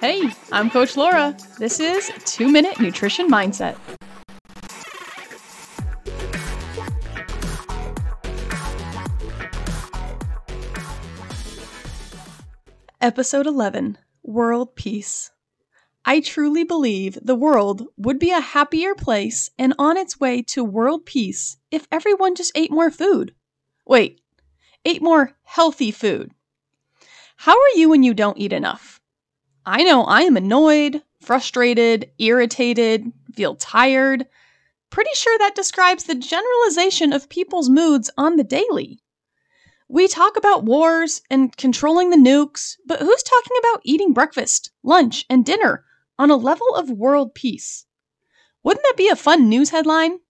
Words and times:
Hey, 0.00 0.30
I'm 0.50 0.68
Coach 0.68 0.96
Laura. 0.96 1.34
This 1.58 1.80
is 1.80 2.10
Two 2.26 2.50
Minute 2.50 2.78
Nutrition 2.78 3.28
Mindset. 3.28 3.78
Episode 13.00 13.46
11 13.46 13.96
World 14.22 14.76
Peace. 14.76 15.30
I 16.04 16.20
truly 16.20 16.64
believe 16.64 17.16
the 17.22 17.34
world 17.34 17.86
would 17.96 18.18
be 18.18 18.30
a 18.30 18.40
happier 18.40 18.94
place 18.94 19.50
and 19.58 19.72
on 19.78 19.96
its 19.96 20.20
way 20.20 20.42
to 20.48 20.62
world 20.64 21.06
peace 21.06 21.56
if 21.70 21.86
everyone 21.90 22.34
just 22.34 22.52
ate 22.54 22.70
more 22.70 22.90
food. 22.90 23.34
Wait, 23.86 24.20
ate 24.84 25.00
more 25.00 25.32
healthy 25.44 25.90
food. 25.90 26.32
How 27.42 27.58
are 27.58 27.74
you 27.74 27.88
when 27.88 28.04
you 28.04 28.14
don't 28.14 28.38
eat 28.38 28.52
enough? 28.52 29.00
I 29.66 29.82
know 29.82 30.04
I 30.04 30.20
am 30.20 30.36
annoyed, 30.36 31.02
frustrated, 31.20 32.08
irritated, 32.20 33.10
feel 33.34 33.56
tired. 33.56 34.28
Pretty 34.90 35.10
sure 35.14 35.36
that 35.38 35.56
describes 35.56 36.04
the 36.04 36.14
generalization 36.14 37.12
of 37.12 37.28
people's 37.28 37.68
moods 37.68 38.08
on 38.16 38.36
the 38.36 38.44
daily. 38.44 39.00
We 39.88 40.06
talk 40.06 40.36
about 40.36 40.62
wars 40.62 41.20
and 41.30 41.56
controlling 41.56 42.10
the 42.10 42.16
nukes, 42.16 42.76
but 42.86 43.00
who's 43.00 43.24
talking 43.24 43.56
about 43.58 43.80
eating 43.82 44.12
breakfast, 44.12 44.70
lunch, 44.84 45.24
and 45.28 45.44
dinner 45.44 45.84
on 46.20 46.30
a 46.30 46.36
level 46.36 46.72
of 46.76 46.90
world 46.90 47.34
peace? 47.34 47.86
Wouldn't 48.62 48.84
that 48.84 48.96
be 48.96 49.08
a 49.08 49.16
fun 49.16 49.48
news 49.48 49.70
headline? 49.70 50.20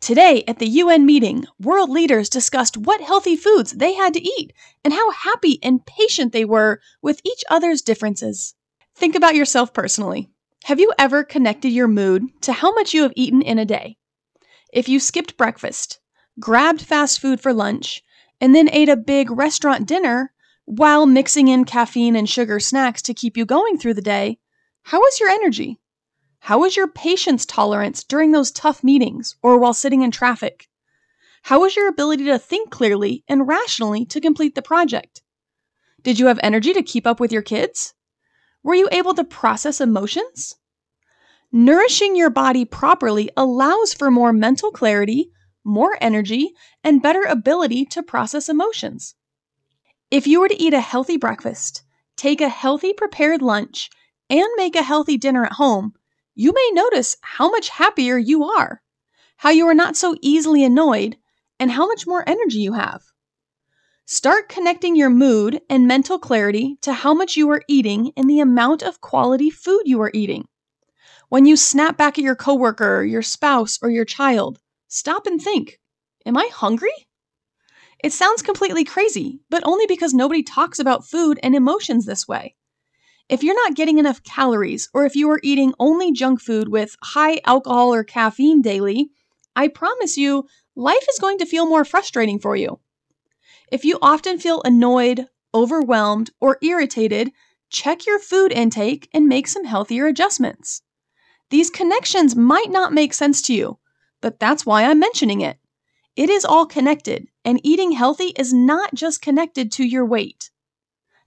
Today, 0.00 0.44
at 0.46 0.58
the 0.58 0.68
UN 0.68 1.06
meeting, 1.06 1.46
world 1.58 1.90
leaders 1.90 2.28
discussed 2.28 2.76
what 2.76 3.00
healthy 3.00 3.36
foods 3.36 3.72
they 3.72 3.94
had 3.94 4.14
to 4.14 4.22
eat 4.22 4.52
and 4.84 4.92
how 4.92 5.10
happy 5.10 5.58
and 5.62 5.84
patient 5.86 6.32
they 6.32 6.44
were 6.44 6.80
with 7.02 7.20
each 7.24 7.42
other's 7.50 7.82
differences. 7.82 8.54
Think 8.94 9.14
about 9.14 9.34
yourself 9.34 9.72
personally. 9.72 10.28
Have 10.64 10.80
you 10.80 10.92
ever 10.98 11.24
connected 11.24 11.70
your 11.70 11.88
mood 11.88 12.24
to 12.42 12.52
how 12.52 12.72
much 12.72 12.92
you 12.92 13.02
have 13.02 13.12
eaten 13.16 13.40
in 13.40 13.58
a 13.58 13.64
day? 13.64 13.96
If 14.72 14.88
you 14.88 15.00
skipped 15.00 15.36
breakfast, 15.36 16.00
grabbed 16.38 16.82
fast 16.82 17.20
food 17.20 17.40
for 17.40 17.52
lunch, 17.52 18.02
and 18.40 18.54
then 18.54 18.68
ate 18.70 18.88
a 18.88 18.96
big 18.96 19.30
restaurant 19.30 19.86
dinner 19.86 20.32
while 20.66 21.06
mixing 21.06 21.48
in 21.48 21.64
caffeine 21.64 22.16
and 22.16 22.28
sugar 22.28 22.58
snacks 22.58 23.00
to 23.02 23.14
keep 23.14 23.36
you 23.36 23.46
going 23.46 23.78
through 23.78 23.94
the 23.94 24.02
day, 24.02 24.38
how 24.82 24.98
was 24.98 25.20
your 25.20 25.28
energy? 25.28 25.78
How 26.40 26.60
was 26.60 26.76
your 26.76 26.88
patience 26.88 27.44
tolerance 27.44 28.04
during 28.04 28.32
those 28.32 28.50
tough 28.50 28.84
meetings 28.84 29.34
or 29.42 29.58
while 29.58 29.74
sitting 29.74 30.02
in 30.02 30.10
traffic? 30.10 30.68
How 31.42 31.60
was 31.60 31.76
your 31.76 31.88
ability 31.88 32.24
to 32.24 32.38
think 32.38 32.70
clearly 32.70 33.24
and 33.28 33.46
rationally 33.46 34.04
to 34.06 34.20
complete 34.20 34.54
the 34.54 34.62
project? 34.62 35.22
Did 36.02 36.18
you 36.18 36.26
have 36.26 36.40
energy 36.42 36.72
to 36.72 36.82
keep 36.82 37.06
up 37.06 37.20
with 37.20 37.32
your 37.32 37.42
kids? 37.42 37.94
Were 38.62 38.74
you 38.74 38.88
able 38.90 39.14
to 39.14 39.24
process 39.24 39.80
emotions? 39.80 40.56
Nourishing 41.52 42.16
your 42.16 42.30
body 42.30 42.64
properly 42.64 43.30
allows 43.36 43.94
for 43.94 44.10
more 44.10 44.32
mental 44.32 44.70
clarity, 44.70 45.30
more 45.64 45.96
energy, 46.00 46.52
and 46.82 47.02
better 47.02 47.22
ability 47.22 47.84
to 47.86 48.02
process 48.02 48.48
emotions. 48.48 49.14
If 50.10 50.26
you 50.26 50.40
were 50.40 50.48
to 50.48 50.62
eat 50.62 50.74
a 50.74 50.80
healthy 50.80 51.16
breakfast, 51.16 51.82
take 52.16 52.40
a 52.40 52.48
healthy 52.48 52.92
prepared 52.92 53.42
lunch, 53.42 53.90
and 54.28 54.48
make 54.56 54.76
a 54.76 54.82
healthy 54.82 55.16
dinner 55.16 55.44
at 55.44 55.52
home, 55.52 55.94
you 56.36 56.52
may 56.52 56.70
notice 56.74 57.16
how 57.22 57.50
much 57.50 57.70
happier 57.70 58.18
you 58.18 58.44
are, 58.44 58.82
how 59.38 59.50
you 59.50 59.66
are 59.66 59.74
not 59.74 59.96
so 59.96 60.14
easily 60.20 60.62
annoyed, 60.62 61.16
and 61.58 61.70
how 61.70 61.88
much 61.88 62.06
more 62.06 62.22
energy 62.28 62.58
you 62.58 62.74
have. 62.74 63.02
Start 64.04 64.48
connecting 64.48 64.94
your 64.94 65.10
mood 65.10 65.62
and 65.68 65.88
mental 65.88 66.18
clarity 66.18 66.76
to 66.82 66.92
how 66.92 67.14
much 67.14 67.36
you 67.36 67.50
are 67.50 67.62
eating 67.66 68.12
and 68.16 68.28
the 68.28 68.40
amount 68.40 68.82
of 68.82 69.00
quality 69.00 69.50
food 69.50 69.82
you 69.86 70.00
are 70.02 70.12
eating. 70.14 70.46
When 71.30 71.46
you 71.46 71.56
snap 71.56 71.96
back 71.96 72.18
at 72.18 72.24
your 72.24 72.36
coworker, 72.36 73.02
your 73.02 73.22
spouse, 73.22 73.78
or 73.82 73.90
your 73.90 74.04
child, 74.04 74.60
stop 74.88 75.26
and 75.26 75.42
think 75.42 75.80
Am 76.26 76.36
I 76.36 76.50
hungry? 76.52 77.06
It 78.02 78.12
sounds 78.12 78.42
completely 78.42 78.84
crazy, 78.84 79.40
but 79.48 79.64
only 79.64 79.86
because 79.86 80.12
nobody 80.12 80.42
talks 80.42 80.78
about 80.78 81.06
food 81.06 81.38
and 81.42 81.54
emotions 81.54 82.04
this 82.04 82.28
way. 82.28 82.56
If 83.28 83.42
you're 83.42 83.56
not 83.56 83.74
getting 83.74 83.98
enough 83.98 84.22
calories, 84.22 84.88
or 84.94 85.04
if 85.04 85.16
you 85.16 85.28
are 85.30 85.40
eating 85.42 85.74
only 85.80 86.12
junk 86.12 86.40
food 86.40 86.68
with 86.68 86.96
high 87.02 87.40
alcohol 87.44 87.92
or 87.92 88.04
caffeine 88.04 88.62
daily, 88.62 89.10
I 89.56 89.66
promise 89.66 90.16
you, 90.16 90.46
life 90.76 91.04
is 91.10 91.18
going 91.18 91.38
to 91.38 91.46
feel 91.46 91.66
more 91.66 91.84
frustrating 91.84 92.38
for 92.38 92.54
you. 92.54 92.78
If 93.72 93.84
you 93.84 93.98
often 94.00 94.38
feel 94.38 94.62
annoyed, 94.64 95.26
overwhelmed, 95.52 96.30
or 96.40 96.58
irritated, 96.62 97.32
check 97.68 98.06
your 98.06 98.20
food 98.20 98.52
intake 98.52 99.08
and 99.12 99.26
make 99.26 99.48
some 99.48 99.64
healthier 99.64 100.06
adjustments. 100.06 100.82
These 101.50 101.70
connections 101.70 102.36
might 102.36 102.70
not 102.70 102.92
make 102.92 103.12
sense 103.12 103.42
to 103.42 103.54
you, 103.54 103.78
but 104.20 104.38
that's 104.38 104.64
why 104.64 104.84
I'm 104.84 105.00
mentioning 105.00 105.40
it. 105.40 105.58
It 106.14 106.30
is 106.30 106.44
all 106.44 106.64
connected, 106.64 107.26
and 107.44 107.60
eating 107.64 107.90
healthy 107.90 108.32
is 108.38 108.54
not 108.54 108.94
just 108.94 109.20
connected 109.20 109.72
to 109.72 109.84
your 109.84 110.06
weight. 110.06 110.50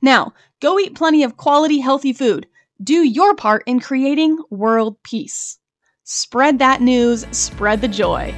Now, 0.01 0.33
go 0.61 0.79
eat 0.79 0.95
plenty 0.95 1.23
of 1.23 1.37
quality, 1.37 1.79
healthy 1.79 2.13
food. 2.13 2.47
Do 2.81 3.03
your 3.03 3.35
part 3.35 3.63
in 3.65 3.79
creating 3.79 4.37
world 4.49 5.01
peace. 5.03 5.59
Spread 6.03 6.59
that 6.59 6.81
news, 6.81 7.25
spread 7.31 7.81
the 7.81 7.87
joy. 7.87 8.33